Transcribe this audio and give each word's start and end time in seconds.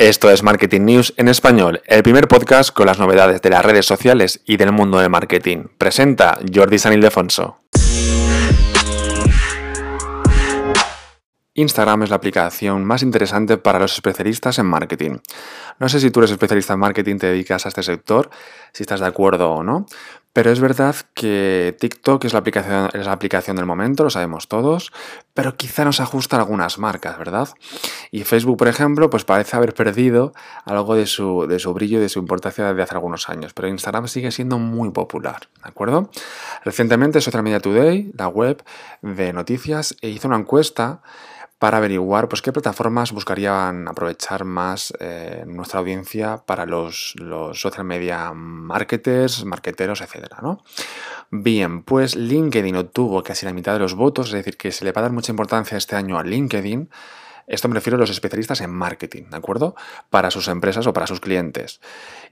Esto 0.00 0.30
es 0.30 0.42
Marketing 0.42 0.80
News 0.80 1.12
en 1.18 1.28
español, 1.28 1.82
el 1.84 2.02
primer 2.02 2.26
podcast 2.26 2.70
con 2.72 2.86
las 2.86 2.98
novedades 2.98 3.42
de 3.42 3.50
las 3.50 3.62
redes 3.62 3.84
sociales 3.84 4.40
y 4.46 4.56
del 4.56 4.72
mundo 4.72 4.98
del 4.98 5.10
marketing. 5.10 5.64
Presenta 5.76 6.38
Jordi 6.54 6.78
San 6.78 6.94
Ildefonso. 6.94 7.58
Instagram 11.52 12.04
es 12.04 12.08
la 12.08 12.16
aplicación 12.16 12.82
más 12.86 13.02
interesante 13.02 13.58
para 13.58 13.78
los 13.78 13.92
especialistas 13.92 14.58
en 14.58 14.64
marketing. 14.64 15.18
No 15.78 15.90
sé 15.90 16.00
si 16.00 16.10
tú 16.10 16.20
eres 16.20 16.30
especialista 16.30 16.72
en 16.72 16.80
marketing, 16.80 17.18
te 17.18 17.26
dedicas 17.26 17.66
a 17.66 17.68
este 17.68 17.82
sector, 17.82 18.30
si 18.72 18.84
estás 18.84 19.00
de 19.00 19.06
acuerdo 19.06 19.50
o 19.50 19.62
no, 19.62 19.84
pero 20.32 20.50
es 20.50 20.60
verdad 20.60 20.94
que 21.14 21.76
TikTok 21.80 22.24
es 22.24 22.32
la 22.32 22.38
aplicación, 22.38 22.88
es 22.92 23.06
la 23.06 23.12
aplicación 23.12 23.56
del 23.56 23.66
momento, 23.66 24.04
lo 24.04 24.10
sabemos 24.10 24.46
todos, 24.46 24.92
pero 25.34 25.56
quizá 25.56 25.84
nos 25.84 26.00
ajusta 26.00 26.36
algunas 26.36 26.78
marcas, 26.78 27.18
¿verdad? 27.18 27.48
Y 28.12 28.24
Facebook, 28.24 28.56
por 28.56 28.68
ejemplo, 28.68 29.10
pues 29.10 29.24
parece 29.24 29.56
haber 29.56 29.74
perdido 29.74 30.32
algo 30.64 30.94
de 30.94 31.06
su, 31.06 31.46
de 31.48 31.58
su 31.58 31.74
brillo 31.74 31.98
y 31.98 32.02
de 32.02 32.08
su 32.08 32.20
importancia 32.20 32.72
de 32.72 32.82
hace 32.82 32.94
algunos 32.94 33.28
años, 33.28 33.52
pero 33.54 33.68
Instagram 33.68 34.06
sigue 34.06 34.30
siendo 34.30 34.58
muy 34.58 34.90
popular, 34.90 35.48
¿de 35.62 35.68
acuerdo? 35.68 36.10
Recientemente 36.64 37.20
Social 37.20 37.42
Media 37.42 37.60
Today, 37.60 38.12
la 38.16 38.28
web 38.28 38.62
de 39.02 39.32
noticias, 39.32 39.96
hizo 40.00 40.28
una 40.28 40.36
encuesta 40.36 41.02
para 41.60 41.76
averiguar 41.76 42.26
pues, 42.26 42.40
qué 42.40 42.52
plataformas 42.52 43.12
buscarían 43.12 43.86
aprovechar 43.86 44.46
más 44.46 44.94
eh, 44.98 45.44
nuestra 45.46 45.80
audiencia 45.80 46.38
para 46.38 46.64
los, 46.64 47.14
social 47.52 47.84
media 47.84 48.32
marketers, 48.32 49.44
marketeros, 49.44 50.00
etc. 50.00 50.36
¿no? 50.40 50.64
Bien, 51.30 51.82
pues 51.82 52.16
LinkedIn 52.16 52.76
obtuvo 52.76 53.22
casi 53.22 53.44
la 53.44 53.52
mitad 53.52 53.74
de 53.74 53.78
los 53.78 53.94
votos, 53.94 54.28
es 54.28 54.32
decir, 54.32 54.56
que 54.56 54.72
se 54.72 54.86
le 54.86 54.92
va 54.92 55.00
a 55.00 55.02
dar 55.02 55.12
mucha 55.12 55.32
importancia 55.32 55.76
este 55.76 55.96
año 55.96 56.18
a 56.18 56.24
LinkedIn 56.24 56.88
esto 57.50 57.68
me 57.68 57.74
refiero 57.74 57.96
a 57.96 58.00
los 58.00 58.10
especialistas 58.10 58.60
en 58.60 58.70
marketing, 58.70 59.24
¿de 59.30 59.36
acuerdo? 59.36 59.74
Para 60.08 60.30
sus 60.30 60.46
empresas 60.48 60.86
o 60.86 60.92
para 60.92 61.06
sus 61.06 61.20
clientes. 61.20 61.80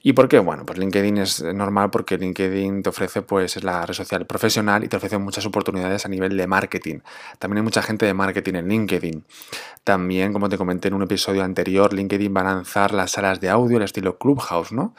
¿Y 0.00 0.12
por 0.12 0.28
qué? 0.28 0.38
Bueno, 0.38 0.64
pues 0.64 0.78
LinkedIn 0.78 1.18
es 1.18 1.42
normal 1.42 1.90
porque 1.90 2.16
LinkedIn 2.16 2.84
te 2.84 2.88
ofrece, 2.88 3.22
pues 3.22 3.56
es 3.56 3.64
la 3.64 3.84
red 3.84 3.94
social 3.94 4.26
profesional 4.26 4.84
y 4.84 4.88
te 4.88 4.96
ofrece 4.96 5.18
muchas 5.18 5.44
oportunidades 5.44 6.06
a 6.06 6.08
nivel 6.08 6.36
de 6.36 6.46
marketing. 6.46 7.00
También 7.40 7.58
hay 7.58 7.64
mucha 7.64 7.82
gente 7.82 8.06
de 8.06 8.14
marketing 8.14 8.54
en 8.54 8.68
LinkedIn. 8.68 9.24
También, 9.82 10.32
como 10.32 10.48
te 10.48 10.56
comenté 10.56 10.88
en 10.88 10.94
un 10.94 11.02
episodio 11.02 11.42
anterior, 11.42 11.92
LinkedIn 11.92 12.34
va 12.34 12.42
a 12.42 12.44
lanzar 12.44 12.94
las 12.94 13.10
salas 13.10 13.40
de 13.40 13.50
audio, 13.50 13.78
el 13.78 13.82
estilo 13.82 14.18
Clubhouse, 14.18 14.70
¿no? 14.70 14.94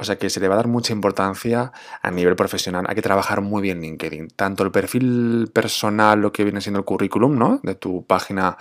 O 0.00 0.04
sea 0.04 0.16
que 0.16 0.30
se 0.30 0.38
le 0.38 0.48
va 0.48 0.54
a 0.54 0.58
dar 0.58 0.68
mucha 0.68 0.92
importancia 0.92 1.72
a 2.00 2.10
nivel 2.10 2.36
profesional. 2.36 2.86
Hay 2.88 2.94
que 2.94 3.02
trabajar 3.02 3.40
muy 3.40 3.60
bien 3.60 3.80
LinkedIn. 3.80 4.28
Tanto 4.28 4.62
el 4.62 4.70
perfil 4.70 5.50
personal, 5.52 6.20
lo 6.20 6.32
que 6.32 6.44
viene 6.44 6.60
siendo 6.60 6.78
el 6.78 6.84
currículum, 6.84 7.36
¿no? 7.36 7.58
De 7.64 7.74
tu 7.74 8.06
página 8.06 8.56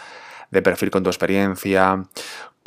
de 0.52 0.62
perfil 0.62 0.92
con 0.92 1.04
tu 1.04 1.10
experiencia, 1.10 2.06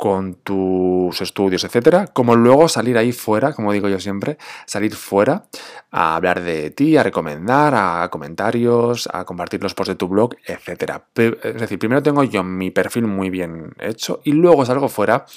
con 0.01 0.33
tus 0.33 1.21
estudios, 1.21 1.63
etcétera, 1.63 2.07
como 2.07 2.35
luego 2.35 2.67
salir 2.67 2.97
ahí 2.97 3.11
fuera, 3.11 3.53
como 3.53 3.71
digo 3.71 3.87
yo 3.87 3.99
siempre, 3.99 4.39
salir 4.65 4.95
fuera 4.95 5.43
a 5.91 6.15
hablar 6.15 6.41
de 6.41 6.71
ti, 6.71 6.97
a 6.97 7.03
recomendar, 7.03 7.75
a 7.75 8.09
comentarios, 8.09 9.07
a 9.13 9.25
compartir 9.25 9.61
los 9.61 9.75
posts 9.75 9.89
de 9.89 9.95
tu 9.97 10.07
blog, 10.07 10.33
etcétera. 10.43 11.03
Es 11.15 11.53
decir, 11.53 11.77
primero 11.77 12.01
tengo 12.01 12.23
yo 12.23 12.43
mi 12.43 12.71
perfil 12.71 13.05
muy 13.05 13.29
bien 13.29 13.75
hecho 13.77 14.21
y 14.23 14.31
luego 14.31 14.65
salgo 14.65 14.89
fuera 14.89 15.27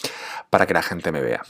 para 0.48 0.66
que 0.66 0.72
la 0.72 0.82
gente 0.82 1.12
me 1.12 1.20
vea. 1.20 1.42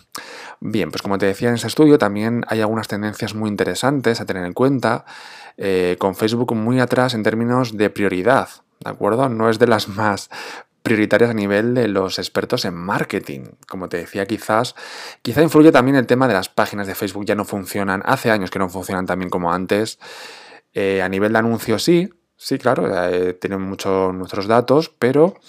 Bien, 0.58 0.90
pues 0.90 1.00
como 1.00 1.16
te 1.16 1.26
decía 1.26 1.50
en 1.50 1.54
ese 1.54 1.68
estudio, 1.68 1.98
también 1.98 2.44
hay 2.48 2.62
algunas 2.62 2.88
tendencias 2.88 3.32
muy 3.36 3.48
interesantes 3.48 4.20
a 4.20 4.26
tener 4.26 4.44
en 4.44 4.54
cuenta, 4.54 5.04
eh, 5.56 5.94
con 6.00 6.16
Facebook 6.16 6.52
muy 6.56 6.80
atrás 6.80 7.14
en 7.14 7.22
términos 7.22 7.76
de 7.76 7.90
prioridad. 7.90 8.48
¿De 8.80 8.90
acuerdo? 8.90 9.28
No 9.28 9.48
es 9.48 9.60
de 9.60 9.68
las 9.68 9.86
más 9.96 10.30
prioritarias 10.84 11.30
a 11.30 11.34
nivel 11.34 11.74
de 11.74 11.88
los 11.88 12.18
expertos 12.18 12.66
en 12.66 12.74
marketing. 12.74 13.44
Como 13.66 13.88
te 13.88 13.96
decía, 13.96 14.26
quizás, 14.26 14.74
quizá 15.22 15.42
influye 15.42 15.72
también 15.72 15.96
el 15.96 16.06
tema 16.06 16.28
de 16.28 16.34
las 16.34 16.50
páginas 16.50 16.86
de 16.86 16.94
Facebook 16.94 17.24
ya 17.24 17.34
no 17.34 17.46
funcionan, 17.46 18.02
hace 18.04 18.30
años 18.30 18.50
que 18.50 18.58
no 18.58 18.68
funcionan 18.68 19.06
también 19.06 19.30
como 19.30 19.50
antes. 19.50 19.98
Eh, 20.74 21.00
a 21.00 21.08
nivel 21.08 21.32
de 21.32 21.38
anuncios 21.38 21.82
sí, 21.82 22.10
sí, 22.36 22.58
claro, 22.58 22.86
eh, 23.08 23.32
tienen 23.32 23.62
muchos 23.62 24.12
nuestros 24.12 24.46
datos, 24.46 24.90
pero 24.98 25.40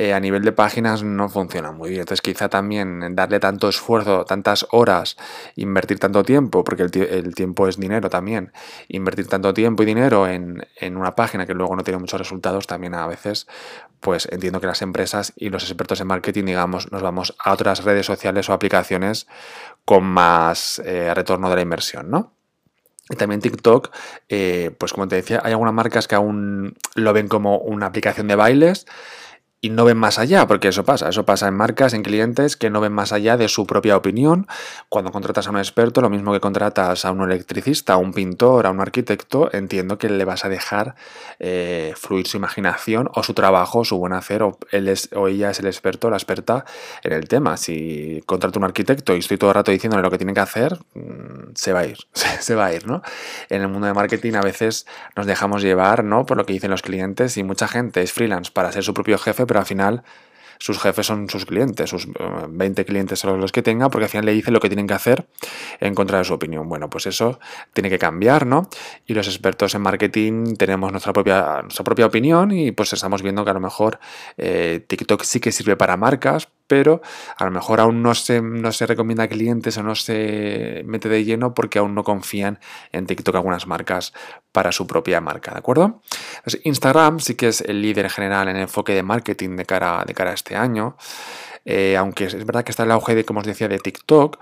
eh, 0.00 0.14
a 0.14 0.20
nivel 0.20 0.42
de 0.42 0.52
páginas 0.52 1.02
no 1.02 1.28
funciona 1.28 1.72
muy 1.72 1.90
bien. 1.90 2.00
Entonces 2.00 2.22
quizá 2.22 2.48
también 2.48 3.14
darle 3.14 3.38
tanto 3.38 3.68
esfuerzo, 3.68 4.24
tantas 4.24 4.66
horas, 4.70 5.18
invertir 5.56 5.98
tanto 5.98 6.22
tiempo, 6.22 6.64
porque 6.64 6.84
el, 6.84 7.34
tiempo 7.34 7.68
es 7.68 7.76
dinero 7.76 8.08
también, 8.08 8.50
invertir 8.88 9.26
tanto 9.26 9.52
tiempo 9.52 9.82
y 9.82 9.86
dinero 9.86 10.26
en, 10.26 10.66
en, 10.76 10.96
una 10.96 11.14
página 11.14 11.44
que 11.44 11.52
luego 11.52 11.76
no 11.76 11.84
tiene 11.84 11.98
muchos 11.98 12.18
resultados, 12.18 12.66
también 12.66 12.94
a 12.94 13.06
veces, 13.06 13.46
pues 14.00 14.26
entiendo 14.32 14.58
que 14.58 14.68
las 14.68 14.80
empresas 14.80 15.34
y 15.36 15.50
los 15.50 15.64
expertos 15.64 16.00
en 16.00 16.06
marketing, 16.06 16.46
digamos, 16.46 16.90
nos 16.90 17.02
vamos 17.02 17.36
a 17.38 17.52
otras 17.52 17.84
redes 17.84 18.06
sociales 18.06 18.48
o 18.48 18.54
aplicaciones 18.54 19.26
con 19.84 20.04
más 20.04 20.80
eh, 20.82 21.12
retorno 21.12 21.50
de 21.50 21.56
la 21.56 21.60
inversión, 21.60 22.08
¿no? 22.10 22.32
Y 23.10 23.16
también 23.16 23.42
TikTok, 23.42 23.94
eh, 24.30 24.74
pues 24.78 24.94
como 24.94 25.08
te 25.08 25.16
decía, 25.16 25.42
hay 25.44 25.52
algunas 25.52 25.74
marcas 25.74 26.08
que 26.08 26.14
aún 26.14 26.78
lo 26.94 27.12
ven 27.12 27.28
como 27.28 27.58
una 27.58 27.84
aplicación 27.84 28.28
de 28.28 28.36
bailes 28.36 28.86
y 29.62 29.68
no 29.68 29.84
ven 29.84 29.98
más 29.98 30.18
allá, 30.18 30.46
porque 30.46 30.68
eso 30.68 30.84
pasa, 30.84 31.10
eso 31.10 31.26
pasa 31.26 31.46
en 31.46 31.54
marcas, 31.54 31.92
en 31.92 32.02
clientes 32.02 32.56
que 32.56 32.70
no 32.70 32.80
ven 32.80 32.92
más 32.92 33.12
allá 33.12 33.36
de 33.36 33.48
su 33.48 33.66
propia 33.66 33.96
opinión. 33.96 34.46
Cuando 34.88 35.12
contratas 35.12 35.46
a 35.46 35.50
un 35.50 35.58
experto, 35.58 36.00
lo 36.00 36.08
mismo 36.08 36.32
que 36.32 36.40
contratas 36.40 37.04
a 37.04 37.12
un 37.12 37.30
electricista, 37.30 37.94
a 37.94 37.96
un 37.98 38.14
pintor, 38.14 38.66
a 38.66 38.70
un 38.70 38.80
arquitecto, 38.80 39.52
entiendo 39.52 39.98
que 39.98 40.08
le 40.08 40.24
vas 40.24 40.46
a 40.46 40.48
dejar 40.48 40.94
eh, 41.38 41.92
fluir 41.94 42.26
su 42.26 42.38
imaginación 42.38 43.10
o 43.14 43.22
su 43.22 43.34
trabajo, 43.34 43.84
su 43.84 43.98
buen 43.98 44.14
hacer, 44.14 44.42
o, 44.42 44.58
él 44.70 44.88
es, 44.88 45.10
o 45.14 45.28
ella 45.28 45.50
es 45.50 45.60
el 45.60 45.66
experto, 45.66 46.08
la 46.08 46.16
experta 46.16 46.64
en 47.02 47.12
el 47.12 47.28
tema. 47.28 47.58
Si 47.58 48.22
contrato 48.24 48.58
a 48.58 48.60
un 48.60 48.64
arquitecto 48.64 49.14
y 49.14 49.18
estoy 49.18 49.36
todo 49.36 49.50
el 49.50 49.54
rato 49.56 49.70
diciéndole 49.72 50.02
lo 50.02 50.10
que 50.10 50.16
tiene 50.16 50.32
que 50.32 50.40
hacer, 50.40 50.78
mm, 50.94 51.52
se 51.54 51.74
va 51.74 51.80
a 51.80 51.86
ir, 51.86 51.98
se 52.14 52.54
va 52.54 52.66
a 52.66 52.74
ir, 52.74 52.86
¿no? 52.86 53.02
En 53.50 53.60
el 53.60 53.68
mundo 53.68 53.86
de 53.86 53.92
marketing 53.92 54.34
a 54.34 54.42
veces 54.42 54.86
nos 55.16 55.26
dejamos 55.26 55.60
llevar, 55.60 56.02
¿no? 56.02 56.24
Por 56.24 56.38
lo 56.38 56.46
que 56.46 56.54
dicen 56.54 56.70
los 56.70 56.80
clientes 56.80 57.36
y 57.36 57.42
mucha 57.42 57.68
gente 57.68 58.00
es 58.00 58.12
freelance 58.12 58.50
para 58.50 58.72
ser 58.72 58.84
su 58.84 58.94
propio 58.94 59.18
jefe, 59.18 59.44
pero 59.50 59.58
al 59.58 59.66
final 59.66 60.04
sus 60.60 60.78
jefes 60.78 61.06
son 61.06 61.28
sus 61.28 61.44
clientes, 61.44 61.90
sus 61.90 62.06
20 62.06 62.82
eh, 62.82 62.84
clientes 62.84 63.18
son 63.18 63.40
los 63.40 63.50
que 63.50 63.62
tenga, 63.62 63.90
porque 63.90 64.04
al 64.04 64.10
final 64.10 64.26
le 64.26 64.32
dicen 64.32 64.54
lo 64.54 64.60
que 64.60 64.68
tienen 64.68 64.86
que 64.86 64.94
hacer 64.94 65.26
en 65.80 65.92
contra 65.92 66.18
de 66.18 66.24
su 66.24 66.34
opinión. 66.34 66.68
Bueno, 66.68 66.88
pues 66.88 67.06
eso 67.06 67.40
tiene 67.72 67.90
que 67.90 67.98
cambiar, 67.98 68.46
¿no? 68.46 68.68
Y 69.06 69.14
los 69.14 69.26
expertos 69.26 69.74
en 69.74 69.82
marketing 69.82 70.54
tenemos 70.54 70.92
nuestra 70.92 71.12
propia, 71.12 71.62
nuestra 71.62 71.82
propia 71.82 72.06
opinión 72.06 72.52
y 72.52 72.70
pues 72.70 72.92
estamos 72.92 73.22
viendo 73.22 73.42
que 73.42 73.50
a 73.50 73.54
lo 73.54 73.60
mejor 73.60 73.98
eh, 74.38 74.84
TikTok 74.86 75.24
sí 75.24 75.40
que 75.40 75.50
sirve 75.50 75.76
para 75.76 75.96
marcas, 75.96 76.48
pero 76.70 77.02
a 77.36 77.44
lo 77.44 77.50
mejor 77.50 77.80
aún 77.80 78.00
no 78.00 78.14
se, 78.14 78.40
no 78.40 78.70
se 78.70 78.86
recomienda 78.86 79.24
a 79.24 79.28
clientes 79.28 79.76
o 79.76 79.82
no 79.82 79.96
se 79.96 80.84
mete 80.86 81.08
de 81.08 81.24
lleno 81.24 81.52
porque 81.52 81.80
aún 81.80 81.96
no 81.96 82.04
confían 82.04 82.60
en 82.92 83.06
TikTok 83.06 83.34
algunas 83.34 83.66
marcas 83.66 84.12
para 84.52 84.70
su 84.70 84.86
propia 84.86 85.20
marca, 85.20 85.50
¿de 85.50 85.58
acuerdo? 85.58 86.00
Instagram 86.62 87.18
sí 87.18 87.34
que 87.34 87.48
es 87.48 87.60
el 87.62 87.82
líder 87.82 88.08
general 88.08 88.46
en 88.46 88.56
enfoque 88.56 88.94
de 88.94 89.02
marketing 89.02 89.56
de 89.56 89.66
cara, 89.66 90.04
de 90.06 90.14
cara 90.14 90.30
a 90.30 90.34
este 90.34 90.54
año, 90.54 90.96
eh, 91.64 91.96
aunque 91.96 92.26
es 92.26 92.46
verdad 92.46 92.62
que 92.62 92.70
está 92.70 92.84
el 92.84 92.92
auge 92.92 93.16
de, 93.16 93.24
como 93.24 93.40
os 93.40 93.46
decía, 93.46 93.66
de 93.66 93.80
TikTok, 93.80 94.38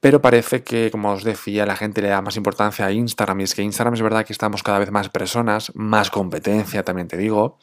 pero 0.00 0.20
parece 0.20 0.64
que, 0.64 0.90
como 0.90 1.12
os 1.12 1.22
decía, 1.22 1.64
la 1.64 1.76
gente 1.76 2.02
le 2.02 2.08
da 2.08 2.20
más 2.22 2.36
importancia 2.36 2.86
a 2.86 2.90
Instagram 2.90 3.38
y 3.38 3.44
es 3.44 3.54
que 3.54 3.62
Instagram 3.62 3.94
es 3.94 4.02
verdad 4.02 4.26
que 4.26 4.32
estamos 4.32 4.64
cada 4.64 4.80
vez 4.80 4.90
más 4.90 5.10
personas, 5.10 5.70
más 5.76 6.10
competencia, 6.10 6.82
también 6.82 7.06
te 7.06 7.16
digo. 7.16 7.56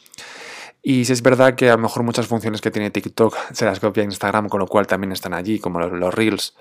Y 0.88 1.06
si 1.06 1.14
es 1.14 1.24
verdad 1.24 1.56
que 1.56 1.72
a 1.72 1.78
lo 1.78 1.82
mejor 1.82 2.04
muchas 2.04 2.28
funciones 2.28 2.62
que 2.62 2.70
tiene 2.70 2.92
TikTok 2.92 3.36
se 3.54 3.66
las 3.66 3.80
copia 3.80 4.04
Instagram, 4.04 4.48
con 4.50 4.60
lo 4.60 4.68
cual 4.68 4.86
también 4.86 5.12
están 5.12 5.34
allí, 5.34 5.58
como 5.58 5.80
los, 5.80 6.14
Reels 6.14 6.56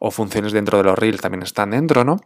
o 0.00 0.10
funciones 0.10 0.52
dentro 0.52 0.76
de 0.76 0.84
los 0.84 0.98
Reels 0.98 1.22
también 1.22 1.42
están 1.42 1.70
dentro, 1.70 2.04
¿no? 2.04 2.18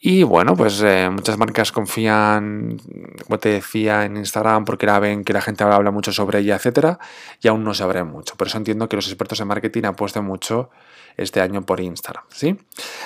Y 0.00 0.24
bueno, 0.24 0.56
pues 0.56 0.82
eh, 0.82 1.08
muchas 1.12 1.38
marcas 1.38 1.70
confían, 1.70 2.76
como 3.24 3.38
te 3.38 3.50
decía, 3.50 4.04
en 4.04 4.16
Instagram 4.16 4.64
porque 4.64 4.84
la 4.84 4.98
ven 4.98 5.22
que 5.22 5.32
la 5.32 5.40
gente 5.42 5.62
habla 5.62 5.92
mucho 5.92 6.12
sobre 6.12 6.40
ella, 6.40 6.56
etcétera, 6.56 6.98
y 7.40 7.46
aún 7.46 7.62
no 7.62 7.72
se 7.72 7.84
abre 7.84 8.02
mucho. 8.02 8.34
Por 8.34 8.48
eso 8.48 8.58
entiendo 8.58 8.88
que 8.88 8.96
los 8.96 9.06
expertos 9.06 9.38
en 9.38 9.46
marketing 9.46 9.84
apuesten 9.84 10.24
mucho 10.24 10.70
este 11.16 11.40
año 11.40 11.62
por 11.62 11.78
Instagram, 11.78 12.24
¿sí? 12.30 12.58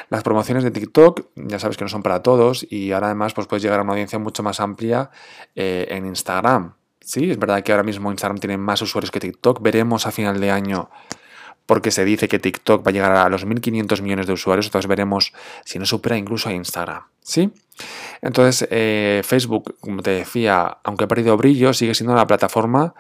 Las 0.09 0.23
promociones 0.23 0.65
de 0.65 0.71
TikTok, 0.71 1.27
ya 1.37 1.59
sabes 1.59 1.77
que 1.77 1.85
no 1.85 1.91
son 1.91 2.03
para 2.03 2.23
todos, 2.23 2.67
y 2.71 2.93
ahora 2.93 3.09
además 3.09 3.35
pues 3.35 3.47
puedes 3.47 3.63
llegar 3.63 3.79
a 3.79 3.83
una 3.83 3.93
audiencia 3.93 4.19
mucho 4.19 4.43
más 4.43 4.59
amplia 4.59 5.11
eh, 5.55 5.87
en 5.91 6.07
Instagram. 6.07 6.78
Sí, 7.09 7.31
es 7.31 7.39
verdad 7.39 7.63
que 7.63 7.73
ahora 7.73 7.85
mismo 7.85 8.11
Instagram 8.11 8.37
tiene 8.37 8.59
más 8.59 8.83
usuarios 8.83 9.11
que 9.11 9.19
TikTok. 9.19 9.63
Veremos 9.63 10.07
a 10.07 10.11
final 10.11 10.39
de 10.43 10.51
año, 10.51 10.91
porque 11.65 11.91
se 11.91 12.05
dice 12.05 12.29
que 12.29 12.39
TikTok 12.39 12.87
va 12.87 12.91
a 12.91 12.93
llegar 12.93 13.13
a 13.13 13.31
los 13.31 13.47
1.500 13.47 14.03
millones 14.03 14.27
de 14.27 14.35
usuarios, 14.35 14.67
entonces 14.67 14.87
veremos 14.87 15.33
si 15.65 15.79
no 15.79 15.87
supera 15.87 16.19
incluso 16.19 16.51
a 16.51 16.53
Instagram. 16.53 17.05
¿Sí? 17.23 17.51
Entonces, 18.21 18.69
eh, 18.71 19.23
Facebook, 19.25 19.77
como 19.81 20.03
te 20.03 20.11
decía, 20.11 20.77
aunque 20.85 21.05
ha 21.05 21.09
perdido 21.09 21.35
brillo, 21.39 21.73
sigue 21.73 21.95
siendo 21.95 22.15
la 22.15 22.27
plataforma 22.27 22.93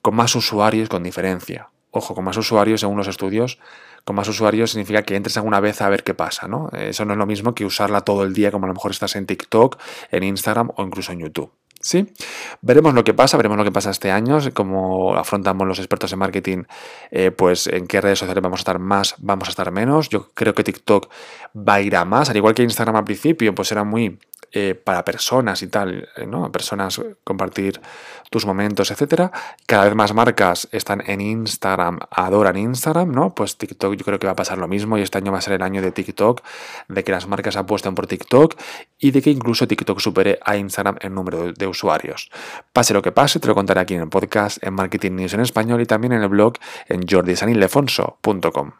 con 0.00 0.14
más 0.14 0.34
usuarios 0.34 0.88
con 0.88 1.02
diferencia. 1.02 1.68
Ojo, 1.90 2.14
con 2.14 2.24
más 2.24 2.38
usuarios 2.38 2.80
según 2.80 2.96
los 2.96 3.08
estudios, 3.08 3.58
con 4.04 4.16
más 4.16 4.26
usuarios 4.26 4.70
significa 4.70 5.02
que 5.02 5.16
entres 5.16 5.36
alguna 5.36 5.60
vez 5.60 5.82
a 5.82 5.90
ver 5.90 6.02
qué 6.02 6.14
pasa, 6.14 6.48
¿no? 6.48 6.70
Eso 6.72 7.04
no 7.04 7.12
es 7.12 7.18
lo 7.18 7.26
mismo 7.26 7.54
que 7.54 7.66
usarla 7.66 8.00
todo 8.00 8.22
el 8.22 8.32
día 8.32 8.50
como 8.50 8.64
a 8.64 8.68
lo 8.68 8.74
mejor 8.74 8.92
estás 8.92 9.16
en 9.16 9.26
TikTok, 9.26 9.78
en 10.12 10.22
Instagram 10.22 10.70
o 10.76 10.82
incluso 10.82 11.12
en 11.12 11.18
YouTube. 11.18 11.52
Sí, 11.84 12.06
veremos 12.62 12.94
lo 12.94 13.04
que 13.04 13.12
pasa, 13.12 13.36
veremos 13.36 13.58
lo 13.58 13.64
que 13.64 13.70
pasa 13.70 13.90
este 13.90 14.10
año, 14.10 14.38
cómo 14.54 15.16
afrontamos 15.16 15.68
los 15.68 15.78
expertos 15.78 16.10
en 16.14 16.18
marketing, 16.18 16.62
eh, 17.10 17.30
pues 17.30 17.66
en 17.66 17.86
qué 17.86 18.00
redes 18.00 18.20
sociales 18.20 18.42
vamos 18.42 18.60
a 18.60 18.62
estar 18.62 18.78
más, 18.78 19.16
vamos 19.18 19.48
a 19.48 19.50
estar 19.50 19.70
menos. 19.70 20.08
Yo 20.08 20.30
creo 20.32 20.54
que 20.54 20.64
TikTok 20.64 21.10
va 21.54 21.74
a 21.74 21.82
ir 21.82 21.94
a 21.94 22.06
más, 22.06 22.30
al 22.30 22.38
igual 22.38 22.54
que 22.54 22.62
Instagram 22.62 22.96
al 22.96 23.04
principio, 23.04 23.54
pues 23.54 23.70
era 23.70 23.84
muy 23.84 24.18
eh, 24.52 24.74
para 24.74 25.04
personas 25.04 25.62
y 25.62 25.68
tal, 25.68 26.08
eh, 26.16 26.26
¿no? 26.26 26.50
Personas 26.52 27.00
compartir 27.24 27.80
tus 28.30 28.46
momentos, 28.46 28.90
etcétera. 28.90 29.30
Cada 29.66 29.84
vez 29.84 29.94
más 29.94 30.12
marcas 30.12 30.68
están 30.72 31.02
en 31.06 31.20
Instagram, 31.20 32.00
adoran 32.10 32.56
Instagram, 32.56 33.12
¿no? 33.12 33.34
Pues 33.34 33.56
TikTok 33.56 33.94
yo 33.94 34.04
creo 34.04 34.18
que 34.18 34.26
va 34.26 34.32
a 34.32 34.36
pasar 34.36 34.58
lo 34.58 34.68
mismo 34.68 34.98
y 34.98 35.02
este 35.02 35.18
año 35.18 35.32
va 35.32 35.38
a 35.38 35.40
ser 35.40 35.54
el 35.54 35.62
año 35.62 35.80
de 35.82 35.92
TikTok, 35.92 36.42
de 36.88 37.04
que 37.04 37.12
las 37.12 37.28
marcas 37.28 37.56
apuesten 37.56 37.94
por 37.94 38.06
TikTok 38.06 38.56
y 38.98 39.10
de 39.12 39.22
que 39.22 39.30
incluso 39.30 39.68
TikTok 39.68 40.00
supere 40.00 40.38
a 40.44 40.56
Instagram 40.56 40.96
en 41.00 41.14
número 41.14 41.52
de 41.52 41.66
usuarios. 41.66 42.30
Pase 42.72 42.92
lo 42.92 43.02
que 43.02 43.12
pase, 43.12 43.40
te 43.40 43.46
lo 43.46 43.54
contaré 43.54 43.80
aquí 43.80 43.94
en 43.94 44.02
el 44.02 44.08
podcast, 44.08 44.62
en 44.62 44.74
Marketing 44.74 45.12
News 45.12 45.34
en 45.34 45.40
español 45.40 45.80
y 45.80 45.86
también 45.86 46.12
en 46.12 46.22
el 46.22 46.28
blog 46.28 46.54
en 46.88 47.06
jordisanilefonso.com. 47.06 48.72